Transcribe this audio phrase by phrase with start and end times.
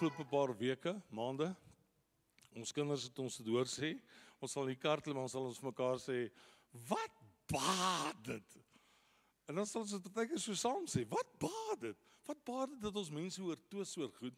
[0.00, 1.50] afgelope paar weke, maande.
[2.56, 3.90] Ons kinders het ons dit hoor sê.
[4.40, 6.30] Ons sal in die kar klim, ons sal ons mekaar sê,
[6.88, 7.18] "Wat
[7.52, 8.56] baat dit?"
[9.46, 11.96] En dan sal ons dit baie keer so saam sê, "Wat baat dit?
[12.24, 14.34] Wat baat dit dat ons mense hoor twis oor goed?"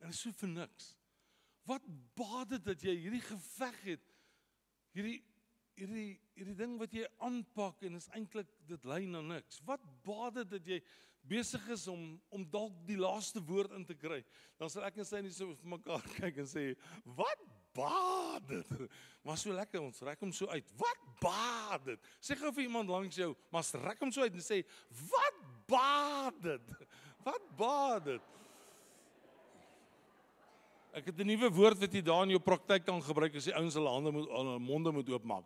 [0.00, 0.98] En is so vir niks.
[1.64, 1.82] Wat
[2.14, 4.14] baat dit dat jy hierdie geveg het?
[4.92, 5.24] Hierdie
[5.74, 9.62] hierdie hierdie ding wat jy aanpak en is eintlik dit lei na niks.
[9.64, 10.82] Wat baat dit dat jy
[11.28, 14.22] besig is om om dalk die laaste woord in te kry?
[14.58, 16.72] Dan sal ek en sy net so vir mekaar kyk en sê,
[17.04, 18.72] "Wat baat dit?"
[19.24, 20.66] Maar so lekker ons rek hom so uit.
[20.76, 22.10] Wat baat dit?
[22.18, 26.42] Sê gou vir iemand langs jou, maar rek hom so uit en sê, "Wat baat
[26.42, 26.76] dit?"
[27.26, 28.32] Wat baat dit?
[30.92, 33.54] Ek het 'n nuwe woord wat jy daar in jou praktyk kan gebruik as die
[33.56, 35.44] ouens hulle hande moet hulle monde moet oopmaak.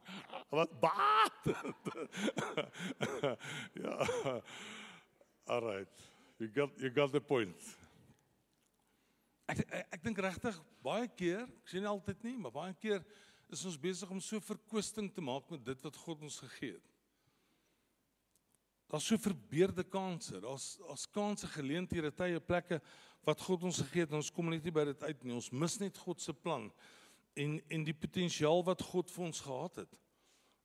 [0.51, 1.43] Wat baat?
[3.83, 4.43] ja.
[5.47, 5.89] Alright.
[6.39, 7.57] You got you got the point.
[9.47, 13.05] Ek ek, ek dink regtig baie keer, ek nie altyd nie, maar baie keer
[13.55, 16.89] is ons besig om so verkwisting te maak met dit wat God ons gegee het.
[18.91, 20.41] Daar's so verbeerde kansse.
[20.43, 22.81] Daar's daar's kansse, geleenthede, tye, plekke
[23.27, 25.37] wat God ons gegee het en ons kom net nie by dit uit nie.
[25.39, 26.67] Ons mis net God se plan
[27.39, 29.97] en en die potensiaal wat God vir ons gehad het.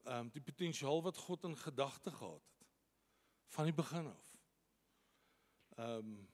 [0.09, 2.69] Ehm um, die potensiaal wat God in gedagte gehad het
[3.53, 4.30] van die begin af.
[5.77, 6.27] Ehm um,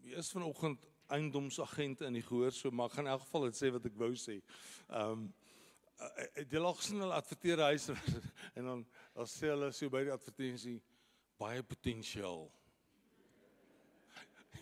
[0.00, 3.70] hier is vanoggend eiendomsagente in die gehoor so maar gaan in elk geval dit sê
[3.72, 4.40] wat ek wou sê.
[4.88, 5.28] Ehm um,
[6.48, 7.96] die logsien hulle adverteer huise
[8.56, 10.78] en dan dan sê hulle so by die advertensie
[11.38, 12.46] baie potensiaal.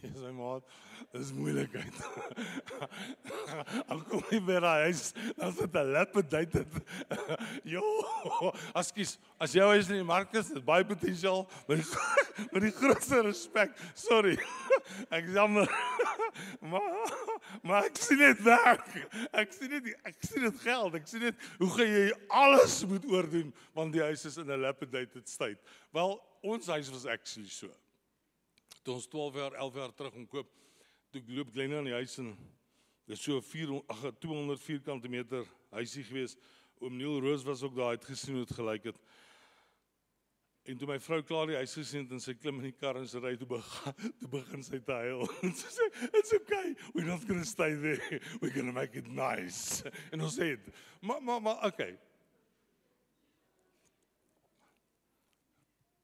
[0.03, 0.75] Ja, sy maat,
[1.15, 2.01] dis moeilikheid.
[3.93, 6.77] Al kom jy by daai huis, dan sit 'n leppe date dit.
[7.75, 7.83] Jo,
[8.77, 11.87] askies, as jy huis in die mark is, is baie potensiaal, maar die,
[12.53, 13.73] met die grootste respek.
[13.95, 14.37] Sorry.
[15.17, 15.71] Ek jammer.
[16.61, 16.83] Maar
[17.63, 18.91] maar ek sien dit werk.
[19.33, 20.99] Ek sien dit ek sien dit geld.
[20.99, 24.61] Ek sien dit hoe gaan jy alles moet oordoen want die huis is in 'n
[24.61, 25.59] leppe date dit tyd.
[25.97, 27.73] Wel, ons huis was actually so
[28.87, 30.51] toe ons 12 jaar 11 jaar terug om koop
[31.11, 32.31] toe loop Glenna in die huis en
[33.11, 35.43] dis so 4 ag 200 vierkante meter
[35.75, 36.37] huisie gewees.
[36.79, 39.03] Oom Neil Roos was ook daar het gesien hoe dit gelyk het.
[40.67, 42.99] En toe my vrou klaar die huis gesien het en sy klim in die kar
[43.01, 45.27] en sy ry toe begin toe begin sy te huil.
[45.47, 46.75] En sy sê it's okay.
[46.95, 48.21] We're not going to stay there.
[48.41, 49.83] We're going to make it nice.
[50.15, 50.55] En ons sê
[51.03, 51.95] maar maar maar okay.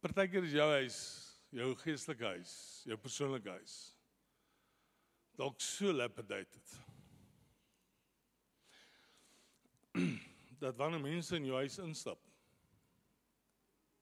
[0.03, 1.03] Partykeer is jou huis
[1.52, 2.52] jou geestelike huis,
[2.88, 3.74] jou persoonlike huis.
[5.36, 6.60] Dalk so leppedate.
[10.62, 12.20] Dat wanneer mense in jou huis instap,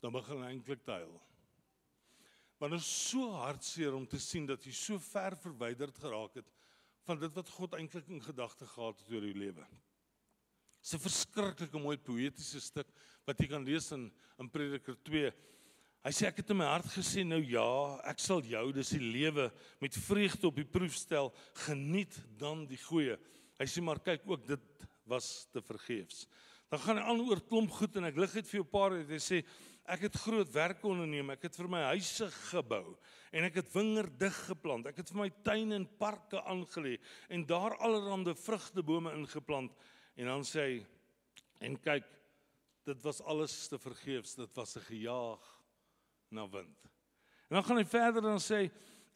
[0.01, 1.13] dan begin hulle eintlik huil.
[2.61, 6.51] Want dit is so hartseer om te sien dat jy so ver verwyderd geraak het
[7.09, 9.65] van dit wat God eintlik in gedagte gehad het oor jou lewe.
[10.81, 12.89] Dis 'n verskriklike mooi poëtiese stuk
[13.27, 15.33] wat jy kan lees in in Prediker 2
[16.01, 17.63] Hy sê ek het in my hart gesê nou ja,
[18.09, 19.51] ek sal jou dis die lewe
[19.83, 21.29] met vreugde op die proef stel,
[21.67, 23.19] geniet dan die goeie.
[23.61, 26.25] Hy sê maar kyk ook dit was te vergeefs.
[26.73, 29.13] Dan gaan hy aan oor klomp goed en ek lig dit vir jou paar het
[29.13, 29.43] hy sê
[29.91, 32.97] ek het groot werk onderneem, ek het vir my huise gebou
[33.37, 34.89] en ek het wingerde geplant.
[34.89, 36.97] Ek het vir my tuine en parke aangelê
[37.29, 39.77] en daar allerlei vrugtebome ingeplant
[40.17, 40.83] en dan sê hy
[41.69, 42.09] en kyk
[42.89, 45.60] dit was alles te vergeefs, dit was 'n gejaag
[46.31, 46.79] na wind.
[47.49, 48.69] En dan gaan hy verder en sê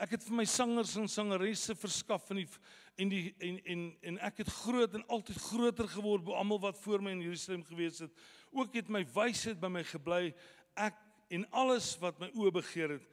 [0.03, 2.49] ek het vir my sangers en sangeresse verskaf in die
[2.99, 6.79] en die en en en ek het groot en altyd groter geword bo almal wat
[6.83, 8.13] voor my in Jerusalem gewees het.
[8.51, 10.35] Ook het my wysheid by my gebly.
[10.75, 10.99] Ek
[11.35, 13.09] en alles wat my oë begeer het,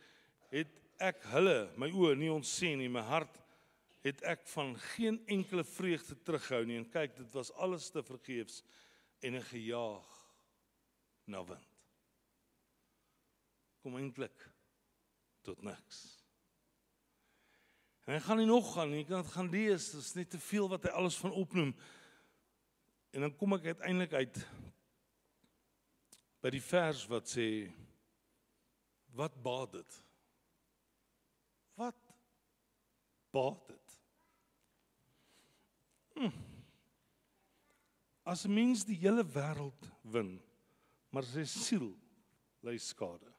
[0.53, 2.89] het ek hulle my oë nie ontsien nie.
[2.89, 3.39] My hart
[4.05, 6.81] het ek van geen enkele vreugde terughou nie.
[6.81, 8.63] En kyk, dit was alles te vergeefs
[9.21, 10.09] en 'n gejaag
[11.25, 11.70] na wind
[13.81, 14.49] kom eintlik
[15.45, 16.01] tot niks.
[18.05, 20.31] En hy gaan nie nog gaan nie, jy kan dit gaan lees, dit is net
[20.33, 21.73] te veel wat hy alles van opnoem.
[23.11, 24.39] En dan kom ek uiteindelik uit
[26.41, 27.47] by die vers wat sê
[29.17, 29.97] wat baat dit?
[31.77, 31.97] Wat
[33.35, 33.97] baat dit?
[36.15, 36.31] Hm.
[38.23, 40.39] As 'n mens die hele wêreld win,
[41.09, 41.93] maar sy siel
[42.61, 43.30] ly skade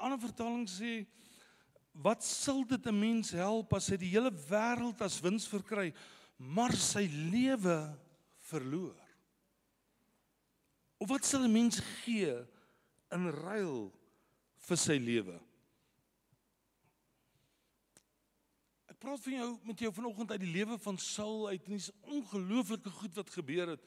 [0.00, 1.04] ander vertaling sê
[1.92, 5.92] wat sal dit 'n mens help as hy die hele wêreld as wins verkry
[6.38, 7.92] maar sy lewe
[8.48, 8.96] verloor?
[10.98, 12.32] Of wat sal 'n mens gee
[13.12, 13.92] in ruil
[14.68, 15.40] vir sy lewe?
[18.88, 21.92] Ek praat van jou met jou vanoggend uit die lewe van Saul uit en dis
[22.00, 23.84] ongelooflike goed wat gebeur het.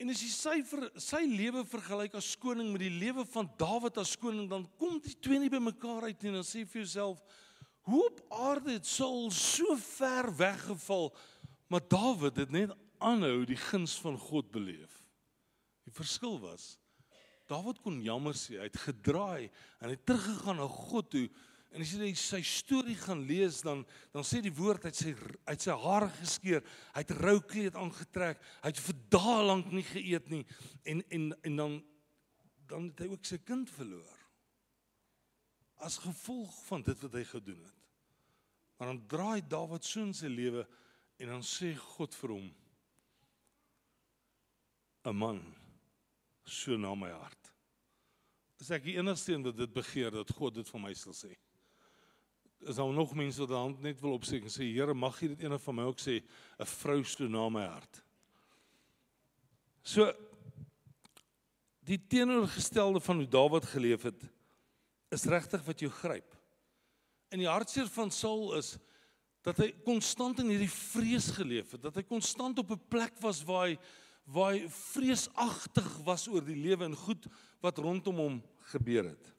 [0.00, 3.98] En as jy sy ver, sy lewe vergelyk as koning met die lewe van Dawid
[4.00, 6.32] as koning, dan kom die twee nie bymekaar uit nie.
[6.38, 7.20] Dan sê vir jouself,
[7.84, 11.10] hoe op aarde het Saul so ver weggeval,
[11.68, 14.96] maar Dawid het net aanhou die guns van God beleef.
[15.84, 16.74] Die verskil was
[17.50, 19.48] Dawid kon jammer sê, hy het gedraai
[19.80, 21.24] en hy het teruggegaan na God toe
[21.70, 25.12] En as jy sy storie gaan lees dan dan sê die woord hy het sy
[25.46, 26.64] uit sy hare geskeur,
[26.96, 30.42] hy het rou kleed aangetrek, hy het vir dae lank nie geëet nie
[30.90, 31.76] en en en dan
[32.70, 34.18] dan het hy ook sy kind verloor.
[35.82, 37.78] As gevolg van dit wat hy gedoen het.
[38.78, 40.66] Maar dan draai Dawid so in sy lewe
[41.20, 42.50] en dan sê God vir hom
[45.04, 45.40] 'n man
[46.44, 47.52] so na my hart.
[48.60, 51.30] Is ek die enigste een wat dit begeer dat God dit vir my sal sê?
[52.60, 55.44] Is daar nog mense wat hand net wil opsteek en sê Here mag jy dit
[55.44, 56.20] eendag van my ook sê
[56.58, 58.02] 'n vrou so na my hart.
[59.82, 60.12] So
[61.80, 64.22] die teenoorgestelde van hoe Dawid geleef het
[65.10, 66.36] is regtig wat jou gryp.
[67.30, 68.76] In die hartseer van Saul is
[69.42, 73.42] dat hy konstant in hierdie vrees geleef het, dat hy konstant op 'n plek was
[73.42, 73.78] waar hy
[74.30, 77.26] waar hy vreesagtig was oor die lewe en goed
[77.60, 78.42] wat rondom hom
[78.72, 79.32] gebeur het.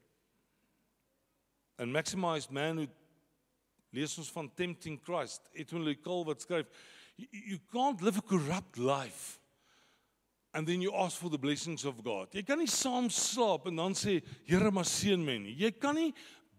[1.78, 2.92] En maximized manhood
[3.92, 6.68] lees ons van tempting Christ Edwin Lecole wat skryf
[7.18, 9.40] you can't live a corrupt life
[10.54, 12.34] and then you ask for the blessings of God.
[12.36, 15.56] Jy kan nie saam slaap en dan sê Here maar seën my nie.
[15.56, 16.12] Jy kan nie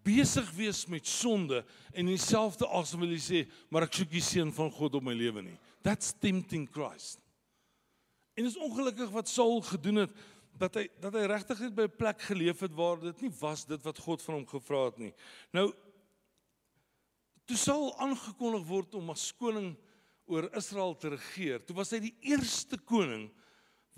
[0.03, 1.61] besig wees met sonde
[1.93, 5.15] en dieselfde asem wil jy sê maar ek soek die seën van God op my
[5.17, 5.59] lewe nie.
[5.85, 7.21] That's tempting Christ.
[8.39, 10.21] En is ongelukkig wat Saul gedoen het
[10.61, 13.65] dat hy dat hy regtig net by 'n plek geleef het waar dit nie was
[13.65, 15.13] dit wat God van hom gevra het nie.
[15.53, 15.73] Nou
[17.53, 19.75] Toe Saul aangekondig word om as koning
[20.25, 23.27] oor Israel te regeer, toe was hy die eerste koning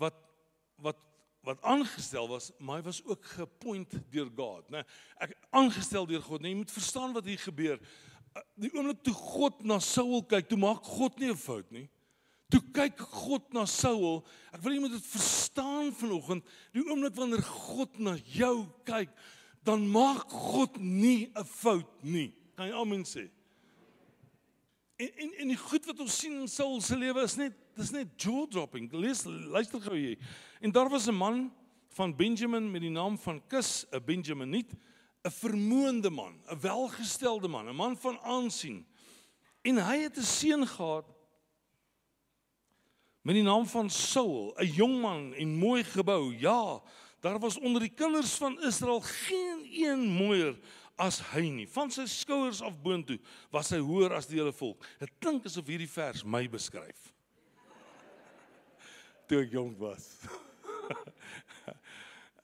[0.01, 0.17] wat
[0.83, 0.99] wat
[1.47, 4.81] wat aangestel was, maar hy was ook gepoint deur God, né?
[5.23, 6.51] Ek aangestel deur God, né?
[6.51, 7.79] Jy moet verstaan wat hier gebeur.
[8.33, 11.85] Uh, die oomblik toe God na Saul kyk, toe maak God nie 'n fout nie.
[12.51, 14.25] Toe kyk God na Saul.
[14.51, 16.43] Ek wil jy moet dit verstaan vanoggend.
[16.73, 19.15] Die oomblik wanneer God na jou kyk,
[19.63, 22.33] dan maak God nie 'n fout nie.
[22.57, 23.29] Kan jy amen sê?
[24.95, 27.91] En en en die goed wat ons sien in Saul se lewe is net dis
[27.91, 28.87] net jaw dropping.
[28.95, 30.19] Lees luister gou hier.
[30.63, 31.51] En daar was 'n man
[31.89, 34.71] van Benjamin met die naam van Kis, 'n Benjaminiet,
[35.23, 38.87] 'n vermoënde man, 'n welgestelde man, 'n man van aansien.
[39.61, 41.05] En hy het 'n seun gehad
[43.21, 46.37] met die naam van Saul, 'n jong man en mooi gebou.
[46.39, 46.81] Ja,
[47.19, 50.59] daar was onder die kinders van Israel geen een mooier
[50.97, 51.67] as hy nie.
[51.67, 53.19] Van sy skouers af boontoe
[53.53, 54.83] was hy hoër as die hele volk.
[55.01, 57.11] Dit klink asof hierdie vers my beskryf.
[59.27, 60.07] Toe ek jonk was.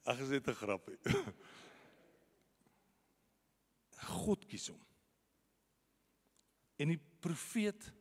[0.10, 0.98] Ag, is dit 'n grapie.
[4.12, 4.82] God kies hom.
[6.82, 7.92] En die profeet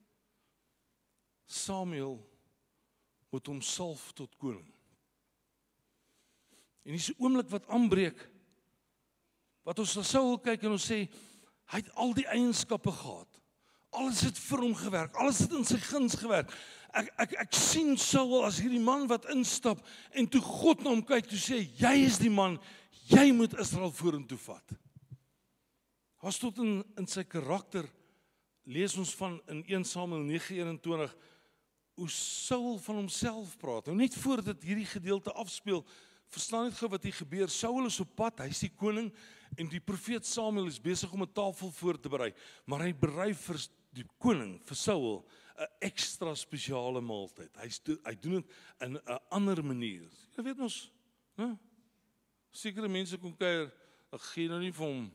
[1.44, 2.16] Samuel
[3.30, 4.66] moet hom salf tot koning.
[6.82, 8.18] En dis 'n oomblik wat aanbreek
[9.70, 11.04] wat ons na Saul kyk en ons sê
[11.70, 13.38] hy het al die eienskappe gehad.
[13.94, 15.14] Alles het vir hom gewerk.
[15.22, 16.50] Alles het in sy guns gewerk.
[16.98, 19.78] Ek ek ek sien Saul as hierdie man wat instap
[20.10, 22.58] en toe God na hom kyk, toe sê jy is die man,
[23.12, 24.76] jy moet Israel vorentoe vat.
[26.26, 27.86] Was tot in in sy karakter
[28.66, 31.14] lees ons van in 1 Samuel 9:21
[32.00, 33.86] hoe Saul van homself praat.
[33.86, 35.84] Nou net voordat hierdie gedeelte afspeel,
[36.30, 37.50] verstaan net gou wat hier gebeur.
[37.50, 39.12] Saul is op pad, hy's die koning
[39.56, 42.32] en die profeet Samuel is besig om 'n tafel voor te berei,
[42.66, 43.58] maar hy berei vir
[43.92, 45.26] die koning, vir Saul,
[45.58, 47.50] 'n ekstra spesiale maaltyd.
[47.56, 47.68] Hy
[48.04, 50.08] hy doen dit in 'n ander manier.
[50.36, 50.90] Jy weet mos,
[51.36, 51.58] né?
[52.52, 53.72] Sekere mense kom kuier,
[54.12, 55.10] ek gee nou nie vir hom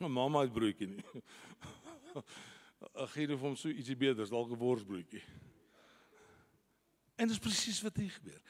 [0.00, 1.04] 'n mamma uit broodjie nie.
[2.80, 5.22] Ek gee nou vir hom so ietsie beter, dalk 'n worsbroodjie.
[7.20, 8.40] En dit is presies wat hier gebeur.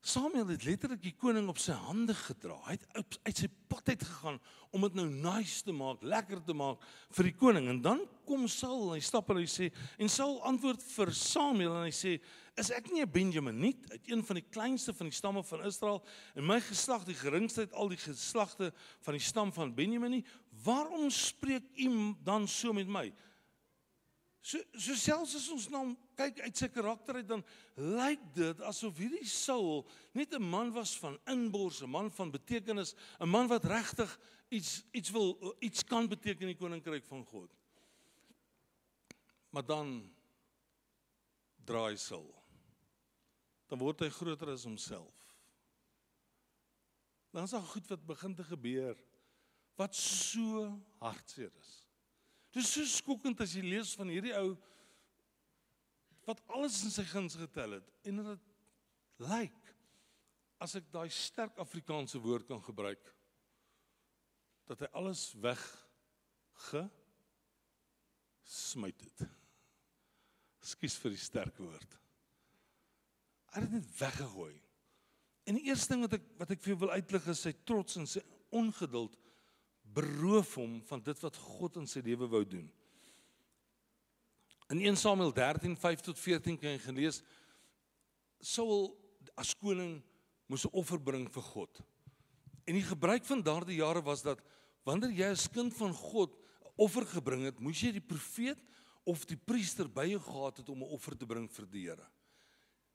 [0.00, 2.54] Samuel het letterlik die koning op sy hande gedra.
[2.68, 4.38] Hy het uit sy pad uit gegaan
[4.70, 6.84] om dit nou nice te maak, lekker te maak
[7.16, 7.66] vir die koning.
[7.72, 11.86] En dan kom Saul hy stap en hy sê en Saul antwoord vir Samuel en
[11.88, 12.14] hy sê:
[12.56, 16.04] "Is ek nie 'n Benjaminiet, uit een van die kleinste van die stamme van Israel
[16.34, 20.24] en my geslag die geringste uit al die geslagte van die stam van Benjamin nie?
[20.64, 23.12] Waarom spreek u dan so met my?"
[24.40, 25.84] So so selfs as ons nou
[26.16, 27.42] kyk uit sy karakter uit dan
[27.76, 32.94] lyk dit asof hierdie Saul net 'n man was van inbors, 'n man van betekenis,
[33.20, 34.18] 'n man wat regtig
[34.48, 37.50] iets iets wil iets kan beteken in die koninkryk van God.
[39.50, 40.14] Maar dan
[41.64, 42.34] draai Saul.
[43.66, 45.14] Dan word hy groter as homself.
[47.30, 48.96] Dan is daar goed wat begin te gebeur
[49.76, 51.87] wat so hartseer is.
[52.56, 54.54] Dis so skokkend as jy lees van hierdie ou
[56.28, 58.48] wat alles in sy guns getel het en dit
[59.24, 59.72] lyk
[60.62, 63.02] as ek daai sterk Afrikaanse woord kan gebruik
[64.68, 65.60] dat hy alles weg
[66.68, 66.82] ge
[68.48, 69.24] smyt het.
[70.64, 71.96] Ekskuus vir die sterk woord.
[73.54, 74.54] Hy het dit weggegooi.
[75.48, 77.96] En die eerste ding wat ek wat ek vir jou wil uitlig is sy trots
[78.00, 78.20] en sy
[78.56, 79.16] ongeduld
[79.94, 82.66] beroof hom van dit wat God in sy lewe wou doen.
[84.68, 87.22] In 1 Samuel 13:5 tot 14 kan jy gelees
[88.40, 88.92] Saul
[89.34, 90.02] as koning
[90.46, 91.80] moes 'n offer bring vir God.
[92.66, 94.40] En die gebruik van daardie jare was dat
[94.84, 98.58] wanneer jy as kind van God 'n offer gebring het, moes jy die profeet
[99.04, 102.06] of die priester by jou gehad het om 'n offer te bring vir die Here.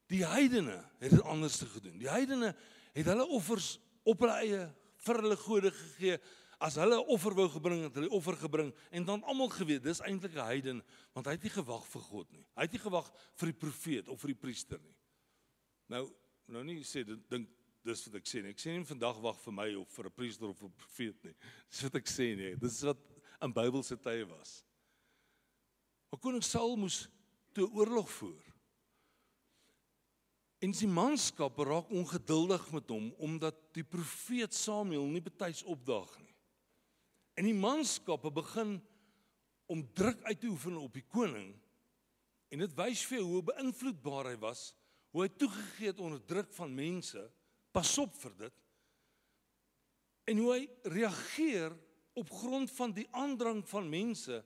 [0.07, 1.97] Die heidene het dit anders gedoen.
[1.97, 2.55] Die heidene
[2.93, 6.19] het hulle offers op hulle eie vir hulle gode gegee
[6.63, 10.00] as hulle 'n offer wou gebring het, hulle offer gebring en dan almal geweet dis
[10.00, 12.46] eintlik 'n heiden want hy het nie gewag vir God nie.
[12.55, 14.96] Hy het nie gewag vir die profeet of vir die priester nie.
[15.89, 16.08] Nou
[16.48, 17.50] nou nie sê dink
[17.84, 18.51] dis wat ek sê nie.
[18.51, 21.36] Ek sê nie vandag wag vir my of vir 'n priester of 'n profeet nie.
[21.70, 22.55] Dis wat ek sê nie.
[22.55, 22.98] Dis wat
[23.41, 24.63] in Bybelse tye was.
[26.12, 27.10] Maar koning Saul moes
[27.53, 28.43] toe oorlog voer.
[30.62, 36.32] En sy manskap raak ongeduldig met hom omdat die profeet Samuel nie betyds opdaag nie.
[37.39, 38.77] En die manskappe begin
[39.71, 41.53] om druk uit te oefen op die koning.
[42.53, 44.67] En dit wys vir jou hoe beïnvloedbaar hy was,
[45.13, 47.23] hoe hy toegegee het onder druk van mense.
[47.73, 48.59] Pas op vir dit.
[50.29, 50.61] En hoe hy
[50.93, 51.73] reageer
[52.13, 54.43] op grond van die aandrang van mense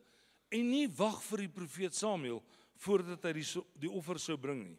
[0.48, 2.40] en nie wag vir die profeet Samuel
[2.80, 3.48] voordat hy die
[3.84, 4.78] die offer sou bring nie.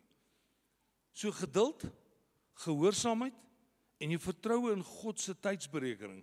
[1.12, 1.84] So geduld,
[2.64, 3.36] gehoorsaamheid
[4.00, 6.22] en jou vertroue in God se tydsberekening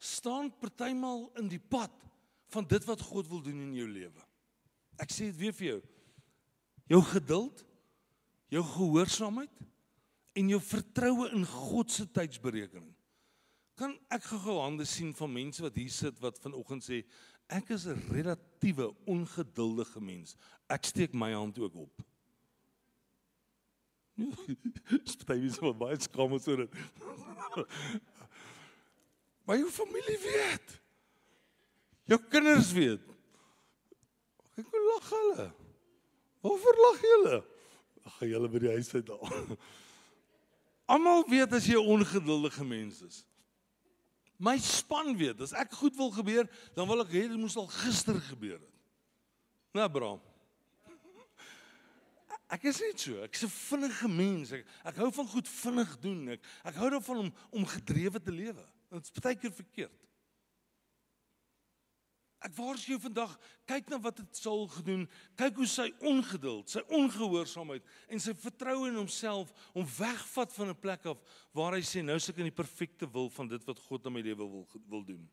[0.00, 1.92] staan partymal in die pad
[2.50, 4.24] van dit wat God wil doen in jou lewe.
[5.00, 5.80] Ek sê dit weer vir jou.
[6.90, 7.60] Jou geduld,
[8.50, 9.60] jou gehoorsaamheid
[10.40, 12.90] en jou vertroue in God se tydsberekening.
[13.78, 17.04] Kan ek gou hande sien van mense wat hier sit wat vanoggend sê
[17.50, 20.36] ek is 'n relatiewe ongeduldige mens.
[20.68, 22.02] Ek steek my hand ook op.
[25.04, 26.74] Spesifiek is maar baie skaam oor dit.
[29.50, 30.80] Maar jou familie weet.
[32.04, 33.02] Jou kinders weet.
[34.54, 35.46] Kyk hoe lag hulle.
[36.40, 37.40] Waarvoor lag julle?
[38.04, 39.34] Ag, julle by die huis uit daar.
[40.94, 43.24] Almal weet as jy 'n ongeduldige mens is.
[44.38, 46.46] My span weet, as ek goed wil gebeur,
[46.78, 48.74] dan wil ek hê dit moes al gister gebeur het.
[49.74, 50.16] Nou, bro.
[52.46, 53.18] Ek is net so.
[53.26, 54.52] Ek's 'n vinnige mens.
[54.52, 56.28] Ek, ek hou van goed vinnig doen.
[56.38, 58.70] Ek ek hou daarvan om om gedrewe te lewe.
[58.90, 60.06] Dit is baie keer verkeerd.
[62.40, 63.32] Ek waarsku jou vandag,
[63.68, 65.02] kyk na wat dit Saul gedoen.
[65.36, 70.80] Kyk hoe sy ongeduld, sy ongehoorsaamheid en sy vertroue in homself hom wegvat van 'n
[70.80, 71.20] plek af
[71.52, 74.22] waar hy sê nou suk in die perfekte wil van dit wat God in my
[74.24, 75.28] lewe wil wil doen.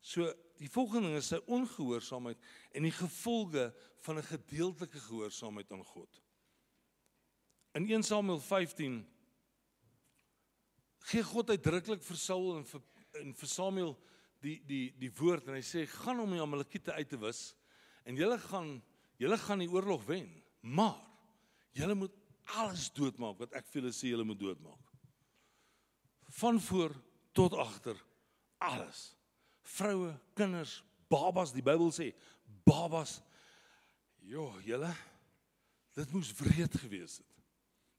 [0.00, 2.40] So die volgende ding is sy ongehoorsaamheid
[2.72, 3.68] en die gevolge
[4.00, 6.22] van 'n gedeeltelike gehoorsaamheid aan God.
[7.74, 9.04] In 1 Samuel 15
[11.08, 12.84] gee God uitdruklik vir Saul en vir
[13.22, 13.94] en vir Samuel
[14.44, 17.52] die die die woord en hy sê gaan om die Amalekiete uit te wis
[18.04, 18.76] en julle gaan
[19.18, 20.28] julle gaan die oorlog wen
[20.62, 20.98] maar
[21.78, 22.14] julle moet
[22.58, 24.92] alles doodmaak wat ek vir julle sê julle moet doodmaak.
[26.38, 26.94] Van voor
[27.36, 27.98] tot agter
[28.64, 29.12] alles.
[29.62, 30.78] Vroue kinders
[31.12, 32.10] babas die Bybel sê
[32.68, 33.18] babas.
[34.28, 34.92] Jo julle
[35.98, 37.37] dit moes wreed gewees het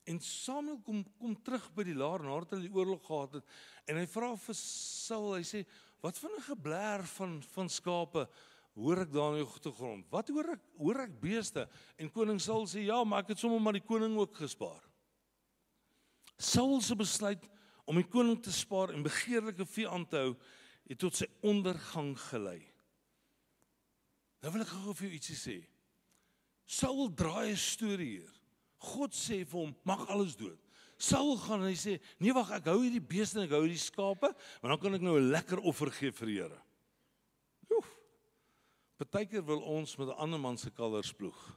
[0.10, 3.58] En Samuel kom kom terug by die laar nadat hulle die oorlog gehad het
[3.89, 5.66] en hy vra vir Saul, hy sê,
[6.01, 8.28] "Wat van 'n gebler van van skape
[8.75, 10.06] hoor ek daar in die agtergrond?
[10.10, 10.62] Wat hoor ek?
[10.78, 14.18] Hoor ek beeste?" En koning Saul sê, "Ja, maar ek het sommer maar die koning
[14.18, 14.82] ook gespaar."
[16.38, 17.44] Saul se besluit
[17.86, 20.36] om die koning te spaar en begeerlike vee aan te hou,
[20.88, 22.66] het tot sy ondergang gelei.
[24.42, 25.68] Nou wil ek gou vir jou ietsie sê.
[26.66, 28.38] Saul draai 'n storie hier.
[28.80, 30.58] God sê vir hom, "Mag alles dood."
[30.98, 33.78] Saul gaan en hy sê, "Nee, wag, ek hou hierdie beeste en ek hou hierdie
[33.78, 36.62] skape, want dan kan ek nou 'n lekker offer gee vir die Here."
[37.72, 37.96] Oef.
[38.98, 41.56] Partykeer wil ons met 'n ander man se kalvers ploeg.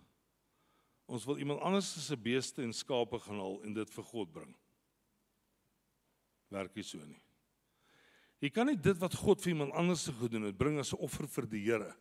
[1.06, 4.54] Ons wil iemand anders se beeste en skape gaan haal en dit vir God bring.
[6.48, 7.20] Werk nie so nie.
[8.42, 11.26] Jy kan nie dit wat God vir iemand anders gedoen het bring as 'n offer
[11.26, 11.96] vir die Here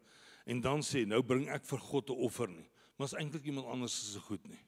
[0.46, 2.70] en dan sê nou bring ek vir God 'n offer nie.
[2.98, 4.60] Maar is eintlik iemand anders se goed nie.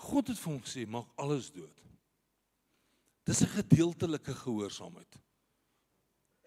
[0.00, 1.76] God het vir hom gesê maak alles dood.
[3.28, 5.18] Dis 'n gedeeltelike gehoorsaamheid.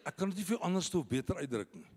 [0.05, 1.87] Ek kan dit nie vir anders toe beter uitdruk nie.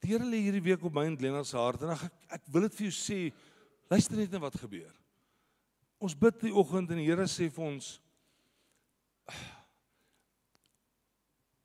[0.00, 2.62] Die Here lê hierdie week op my en Lena se hart en ek ek wil
[2.68, 3.32] dit vir jou sê,
[3.90, 4.92] luister net na wat gebeur.
[5.98, 8.00] Ons bid die oggend en die Here sê vir ons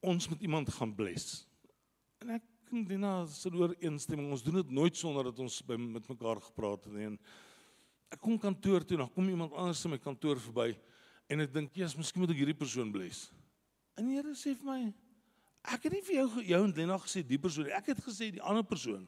[0.02, 1.46] ons moet iemand gaan bless.
[2.22, 6.08] En ek en Lena se ooreenstemming, ons doen dit nooit sonder dat ons by met
[6.08, 7.10] mekaar gepraat het nie.
[7.12, 7.18] En
[8.12, 10.78] ek kom kantoor toe, dan kom iemand anders in my kantoor verby
[11.28, 13.32] en ek dink, "Jesus, miskien moet ek hierdie persoon bless."
[13.98, 14.94] En die Here sê vir my,
[15.62, 17.70] Ek het nie vir jou jou en Lena gesê die persoon.
[17.70, 19.06] Ek het gesê die ander persoon.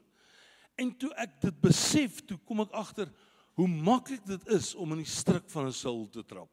[0.78, 3.10] En toe ek dit besef, toe kom ek agter
[3.58, 6.50] hoe maklik dit is om in die struik van 'n sul te trap.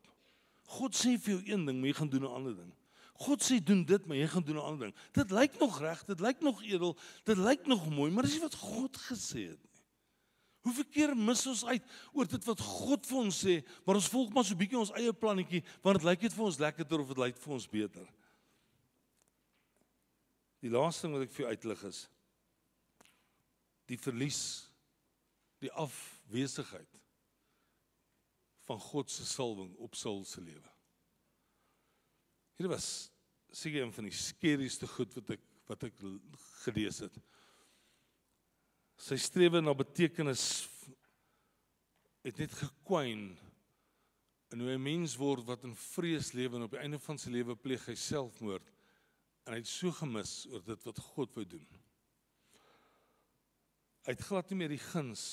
[0.77, 2.73] God sê vir jou een ding, maar jy gaan doen 'n ander ding.
[3.13, 4.95] God sê doen dit, maar jy gaan doen 'n ander ding.
[5.13, 8.41] Dit lyk nog reg, dit lyk nog edel, dit lyk nog mooi, maar dis nie
[8.41, 9.59] wat God gesê het.
[10.61, 14.33] Hoeveel keer mis ons uit oor dit wat God vir ons sê, maar ons volg
[14.33, 17.21] maar so bietjie ons eie plannetjie, want dit lyk net vir ons lekkerder of dit
[17.23, 18.09] lyk vir ons beter.
[20.61, 22.01] Die laaste ding wat ek vir jou uitlig is
[23.91, 24.41] die verlies
[25.61, 26.99] die afwesigheid
[28.69, 30.69] van God se salwing op Saul se lewe.
[32.57, 33.09] Hier was
[33.51, 35.99] seker een van die skerieste goed wat ek wat ek
[36.65, 37.15] gelees het.
[39.01, 40.67] Sy strewe na betekenis
[42.21, 43.31] het net gekwyn
[44.53, 47.31] en hoe 'n mens word wat in vrees lewe en op die einde van sy
[47.33, 48.67] lewe pleeg hy selfmoord
[49.45, 51.65] en hy het so gemis oor dit wat God wou doen.
[54.05, 55.23] Hy het glad nie meer die guns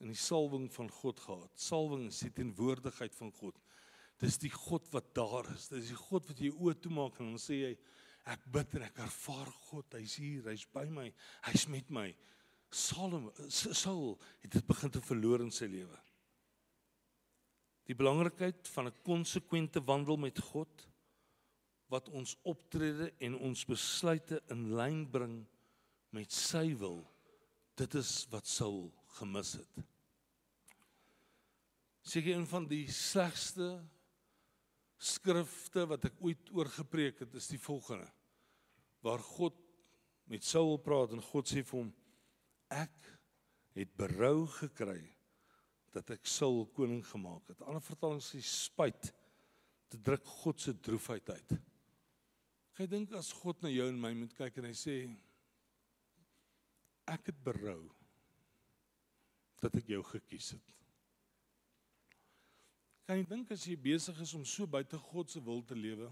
[0.00, 1.52] en die salwing van God gehad.
[1.60, 3.60] Salwing is die teenwoordigheid van God.
[4.18, 5.68] Dis die God wat daar is.
[5.68, 7.78] Dis die God wat jy oë toemaak en dan sê jy
[8.24, 9.84] ek bid en ek ervaar God.
[9.92, 11.12] Hy's hier, hy's by my.
[11.42, 12.14] Hy's met my.
[12.72, 15.98] Salom Saul het dit begin te verloor in sy lewe.
[17.88, 20.88] Die belangrikheid van 'n konsekwente wandel met God
[21.92, 25.46] wat ons optrede en ons besluite in lyn bring
[26.10, 27.02] met sy wil.
[27.76, 29.84] Dit is wat Saul gemis het.
[32.02, 33.82] Seker een van die slegste
[35.02, 38.08] skrifte wat ek ooit oor gepreek het, is die volgende.
[39.02, 39.54] Waar God
[40.30, 41.92] met Saul praat en God sê vir hom:
[42.72, 43.10] "Ek
[43.76, 45.02] het berou gekry
[45.92, 49.12] dat ek Saul koning gemaak het." Ander vertalings sê spyt
[49.92, 51.56] te druk God se droefheid uit.
[52.78, 54.94] Jy dink as God na jou en my moet kyk en hy sê
[57.12, 57.90] ek het berou
[59.62, 60.72] dat ek jou gekies het.
[63.06, 66.08] Kan jy dink as jy besig is om so buite God se wil te lewe,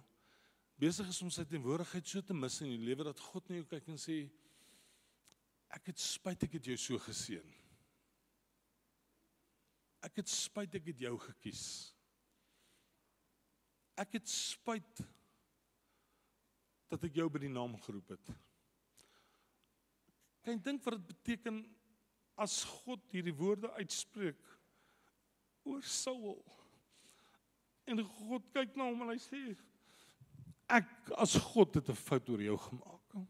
[0.80, 3.68] besig is om sy teenwoordigheid so te mis in jou lewe dat God na jou
[3.70, 4.20] kyk en sê
[5.76, 7.56] ek het spyt ek het jou so geseën.
[10.06, 11.64] Ek het spyt ek het jou gekies.
[14.00, 15.02] Ek het spyt
[16.90, 18.32] dat ek jou by die naam geroep het.
[20.40, 21.60] Kan jy dink wat dit beteken
[22.40, 24.40] as God hierdie woorde uitspreek
[25.68, 26.40] oor Saul?
[27.84, 29.42] En God kyk na hom en hy sê
[30.70, 33.20] ek as God het 'n fout oor jou gemaak.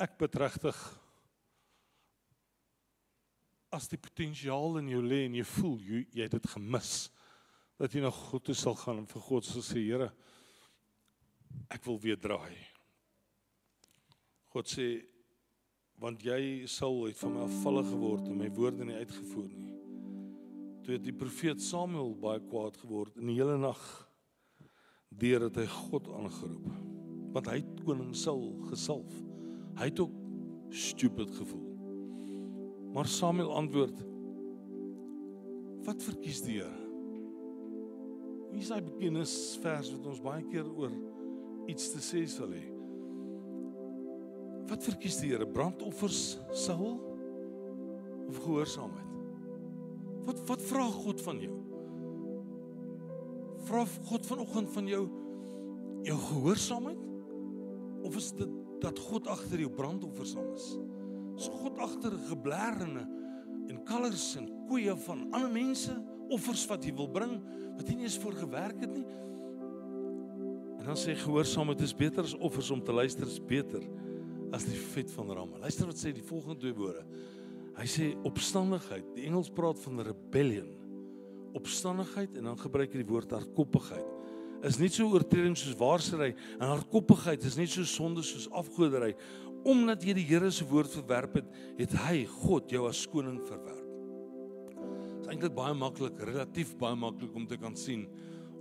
[0.00, 0.76] Ek betregtig
[3.70, 7.10] as die potensiaal in jou lê en jy voel jy, jy het dit gemis
[7.80, 10.10] dat jy na God toe sal gaan en vir God sal sê Here
[11.70, 12.56] ek wil weer draai.
[14.50, 14.88] God sê
[16.00, 19.74] want jy sal uit van my afvalle geword en my woorde nie uitgevoer nie.
[20.80, 23.82] Toe het die profeet Samuel baie kwaad geword in die hele nag
[25.20, 26.70] deur dat hy God aangeroep.
[27.34, 29.12] Want hy het koning Saul gesalf.
[29.80, 30.12] Hy het ook
[30.76, 31.68] stupid gevoel.
[32.92, 33.96] Maar Samuel antwoord:
[35.86, 36.76] Wat verkies die Here?
[38.50, 40.92] Wie is daai beginnersvers wat ons baie keer oor
[41.70, 42.66] iets te sê sal hê?
[44.68, 45.48] Wat verkies die Here?
[45.48, 46.98] Brandoffers Saul
[48.28, 49.16] of gehoorsaamheid?
[50.28, 51.56] Wat wat vra God van jou?
[53.70, 55.04] Vra God vanoggend van jou
[56.04, 57.06] jou gehoorsaamheid?
[58.04, 60.70] Of is dit dat God agter jou brandoffers is?
[61.40, 63.06] Is God agter geblærende
[63.70, 65.94] en kalvers en koeie van ander mense?
[66.30, 67.38] offers wat jy wil bring
[67.76, 69.06] wat jy nie eens voor gewerk het nie.
[70.80, 73.84] En dan sê gehoorsaamheid is beter as offers om te luister is beter
[74.56, 75.60] as die vet van ramme.
[75.62, 77.04] Luister wat sê die volgende twee woorde.
[77.76, 79.12] Hy sê opstandigheid.
[79.16, 80.72] Die Engels praat van rebellion.
[81.56, 84.19] Opstandigheid en dan gebruik hy die woord hardkoppigheid.
[84.66, 89.14] Is nie so oortreding soos waarsry en hardkoppigheid is nie so sonde soos afgoderry.
[89.68, 93.88] Omdat jy die Here se woord verwerp het, het hy God jou as koning verwerp.
[95.20, 98.06] Dit is eintlik baie maklik, relatief baie maklik om te kan sien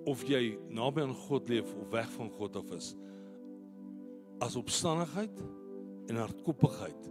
[0.07, 2.93] of jy naby aan God leef of weg van God af is.
[4.43, 5.41] As opstandigheid
[6.09, 7.09] en hardkoppigheid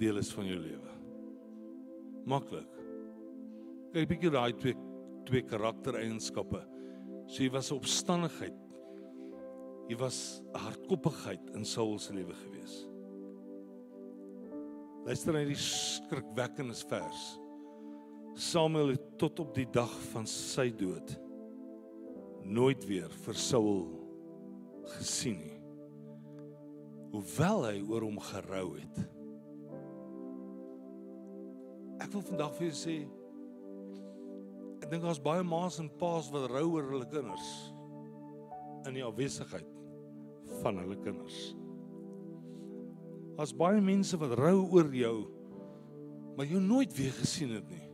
[0.00, 0.96] deel is van jou lewe.
[2.28, 2.68] Maklik.
[3.94, 4.76] Kyk bietjie daai twee
[5.28, 6.62] twee karaktereienskappe.
[7.28, 8.56] So jy was opstandigheid.
[9.88, 12.80] Jy was hardkoppigheid in Saul se lewe gewees.
[15.04, 17.22] Luister na hierdie skrikwekkende vers.
[18.38, 21.16] Samuel het tot op die dag van sy dood
[22.48, 23.86] nooit weer vir Saul
[24.96, 25.56] gesien nie.
[27.12, 29.00] Hoewel hy oor hom gerou het.
[32.04, 32.96] Ek wil vandag vir julle sê
[34.88, 37.48] ek dink daar's baie ma's en pa's wat rou oor hulle kinders
[38.88, 39.68] in die afwesigheid
[40.62, 41.36] van hulle kinders.
[43.36, 45.18] Daar's baie mense wat rou oor jou
[46.38, 47.84] maar jy nooit weer gesien het nie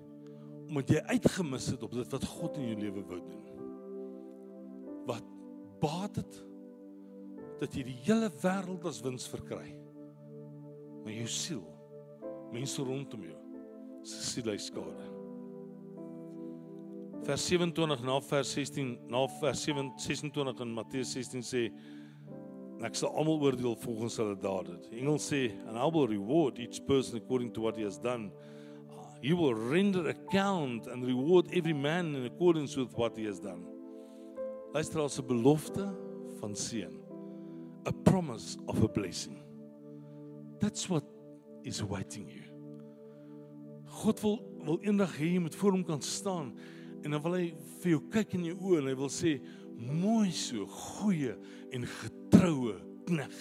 [0.68, 3.44] omdat jy uitgemis het op dit wat God in jou lewe wou doen
[5.10, 5.26] wat
[5.82, 6.42] baat dit
[7.60, 9.74] dat jy die hele wêreld as wins verkry.
[11.04, 11.64] Maar jou siel,
[12.52, 13.40] mense rondom jou,
[14.04, 15.13] se siel ly skade.
[17.24, 21.62] Vers 27 na vers 16 na vers 7 26 in Matteus 16 sê
[22.84, 24.76] ek sal almal oordeel volgens hulle dade.
[24.90, 28.28] Die engel sê and I will reward each person according to what he has done.
[29.22, 33.64] He will render account and reward every man in accordance with what he has done.
[34.74, 35.88] Luister as 'n belofte
[36.40, 36.92] van seën.
[37.86, 39.40] A promise of a blessing.
[40.60, 41.04] That's what
[41.64, 42.44] is awaiting you.
[43.88, 46.52] God wil wil eendag hê jy moet voor hom kan staan
[47.04, 47.50] en dan wil hy
[47.82, 49.36] vir jou kyk in jou oë en hy wil sê
[49.74, 51.34] mooi so goeie
[51.74, 53.36] en getroue knegg.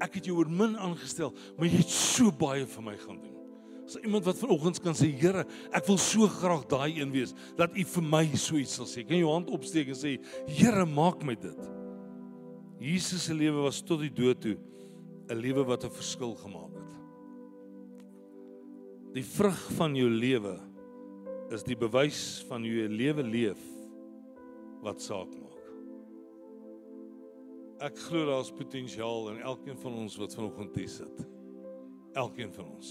[0.00, 3.36] Ek het jou oor min aangestel, maar jy het so baie vir my gaan doen.
[3.90, 5.42] As iemand wat vanoggend kan sê, Here,
[5.74, 9.02] ek wil so graag daai een wees dat U vir my so iets sal sê.
[9.02, 10.14] Kan jy jou hand opsteek en sê,
[10.46, 11.58] Here, maak my dit.
[12.80, 14.56] Jesus se lewe was tot die dood toe
[15.30, 16.92] 'n lewe wat 'n verskil gemaak het.
[19.14, 20.69] Die vrug van jou lewe
[21.50, 23.62] is die bewys van hoe jy lewe leef
[24.84, 25.50] wat saak maak.
[27.80, 31.22] Ek glo daar's potensiaal in elkeen van ons wat vanoggend hier sit.
[32.18, 32.90] Elkeen van ons.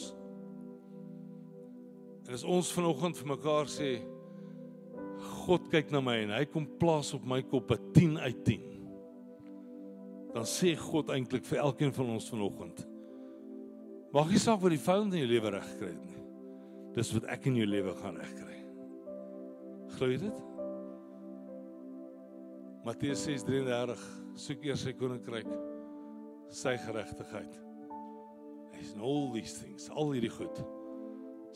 [2.27, 3.91] En as ons vanoggend vir mekaar sê
[5.45, 8.65] God kyk na my en hy kom plaas op my kop 'n 10 uit 10.
[10.33, 12.85] Dan sê God eintlik vir elkeen van ons vanoggend.
[14.13, 16.18] Mag jy saak wat die fout in jou lewe regkry het nie.
[16.99, 18.57] Dis wat ek in jou lewe gaan regkry.
[19.95, 20.39] Glo jy dit?
[22.83, 24.01] Matteus 6:33
[24.39, 25.47] soek eers sy koninkryk
[26.51, 27.55] sy geregtigheid.
[28.79, 30.59] In all these things, al hierdie goed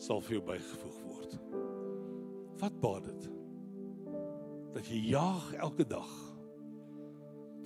[0.00, 1.36] sal vir jou bygevoeg word.
[2.62, 3.28] Wat baat dit?
[4.76, 6.14] Dat jy jaag elke dag.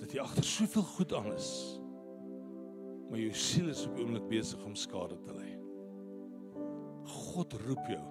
[0.03, 1.51] Dat jy agter soveel goed aan is.
[3.07, 5.58] Maar jou siel is op die oomblik besig om skade te ly.
[7.09, 8.01] God roep jou.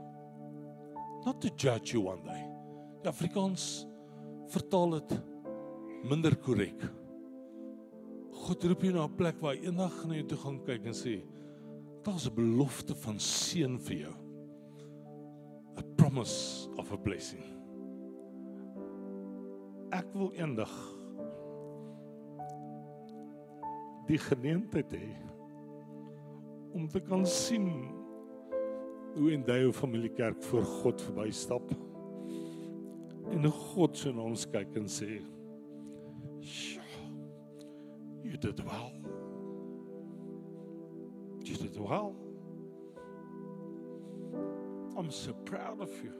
[1.27, 2.45] Not to judge you one day.
[3.03, 3.87] Die Afrikaans
[4.53, 5.19] vertaal dit
[6.09, 6.87] minder korrek.
[8.39, 10.95] God roep jou na 'n plek waar jy eendag na jou toe gaan kyk en
[10.95, 11.23] sê,
[12.05, 14.15] daar's 'n belofte van seën vir jou.
[15.79, 17.45] A promise of a blessing.
[19.93, 20.73] Ek wil eendag
[24.09, 25.09] die geleentheid hê
[26.73, 27.98] om te kan sien
[29.17, 31.73] hoe in daai familiekerk voor God verbystap
[33.31, 35.19] en hoe God so na ons kyk en sê
[38.23, 38.93] you did well
[41.49, 42.15] you did well.
[44.97, 46.13] I'm so proud of you.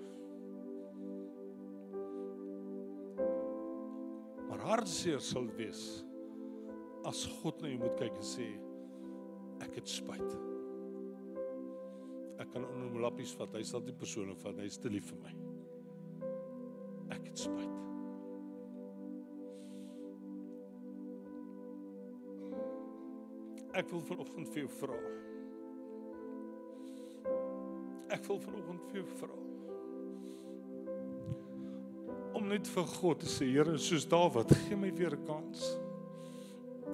[4.49, 6.05] Maar hartseer sal wees
[7.05, 8.47] as God na jou moet kyk en sê
[9.65, 10.58] ek het spyt.
[12.49, 15.11] Ek kan onder my lappies vat, hy sal die persoon vat, hy is te lief
[15.11, 15.33] vir my.
[17.13, 17.75] Ek het spyt.
[23.77, 24.97] Ek wil vanoggend vir jou vra.
[28.17, 29.37] Ek wil vanoggend vir jou vra.
[32.41, 35.69] Om net vir God te sê, Here, soos Dawid, gee my weer 'n kans.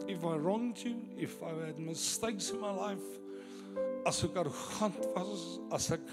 [0.08, 3.06] if I wronged you, if I had mistakes in my life,
[4.06, 6.12] as ek arrogant was, as ek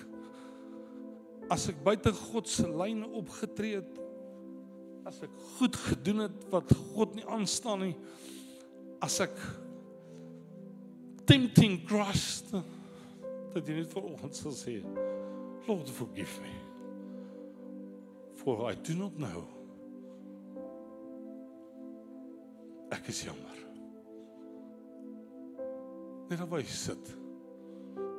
[1.52, 3.98] as ek buite God se lyn opgetree het,
[5.08, 7.96] as ek goed gedoen het wat God nie aanstaan nie,
[9.04, 9.36] as ek
[11.28, 12.54] tempting Christ
[13.52, 14.78] dat jy net vir ons sal sê,
[15.68, 16.54] Lord forgive me.
[18.40, 19.44] For I do not know.
[22.96, 23.60] Ek is jammer.
[26.32, 27.12] Net waar jy sit.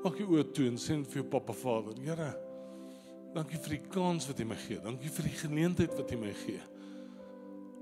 [0.02, 2.32] Maak jy oë toe en sê vir jou pappa Vader, Here,
[3.36, 4.80] dankie vir die kans wat jy my gee.
[4.82, 6.62] Dankie vir die geleentheid wat jy my gee.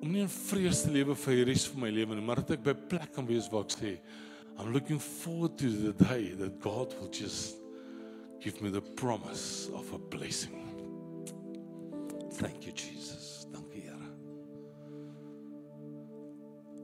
[0.01, 2.55] Om nie in vrees te lewe vir die res van my lewe nie, maar dat
[2.59, 3.97] ek by plek kan wees waar ek sê,
[4.61, 7.57] I'm looking forward to the day that God will just
[8.41, 10.61] give me the promise of a blessing.
[12.37, 13.47] Thank you Jesus.
[13.53, 14.09] Dankie Here.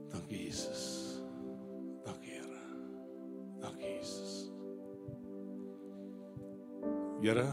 [0.09, 0.96] Dankie Jesus.
[7.27, 7.47] Here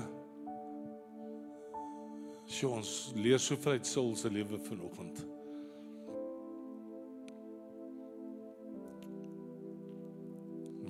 [2.47, 5.17] Sy ons leer soveel uit Saul se lewe vanoggend.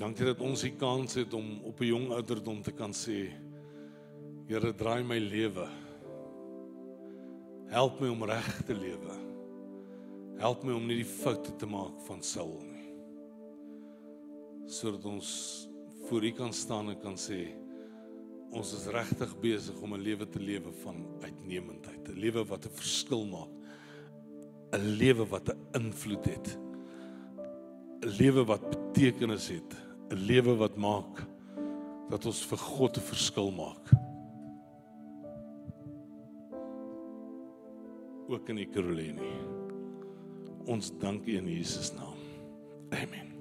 [0.03, 3.33] Dankie dat ons die kans het om op 'n jong ouderdom te kan sê
[4.49, 5.67] Here draai my lewe.
[7.73, 9.17] Help my om reg te lewe.
[10.37, 12.93] Help my om nie die foute te maak van Saul nie.
[14.67, 15.69] Sodat ons
[16.09, 17.64] voor U kan staan en kan sê
[18.55, 22.71] ons is regtig besig om 'n lewe te lewe van uitnemendheid, 'n lewe wat 'n
[22.71, 23.53] verskil maak.
[24.73, 26.59] 'n Lewe wat 'n invloed het.
[28.03, 29.77] 'n Lewe wat betekenis het,
[30.11, 31.27] 'n lewe wat maak
[32.11, 33.91] dat ons vir God 'n verskil maak.
[38.29, 39.35] Ook in die Karolini.
[40.65, 42.17] Ons dank U in Jesus naam.
[42.91, 43.34] Amen.